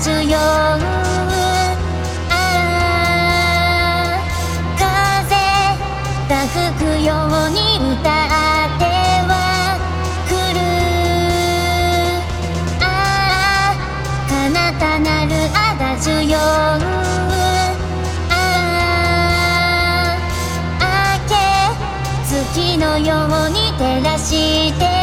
[0.00, 0.78] すよあ
[3.90, 4.20] あ
[4.78, 5.34] 風
[6.28, 7.58] が吹くように
[7.92, 8.84] 歌って
[9.26, 9.30] は
[10.28, 10.56] くる
[12.80, 12.82] あ
[13.72, 13.76] あ
[14.28, 16.38] 彼方なるあだずよ
[18.30, 18.32] あ
[20.80, 20.82] あ
[21.28, 21.32] け
[22.24, 24.97] 月のように照らして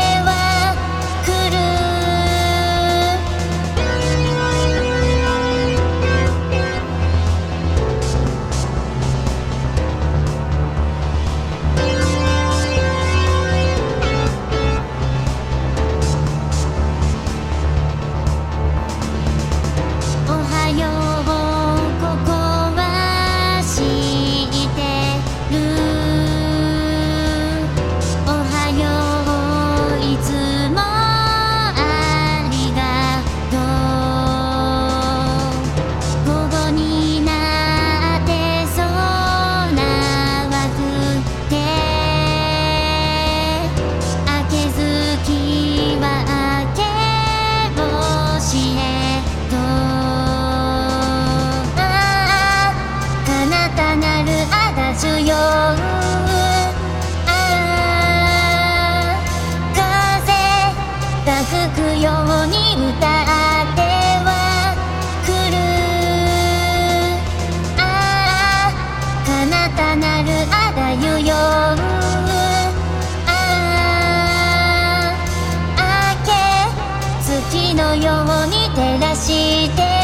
[78.04, 79.95] ように照らして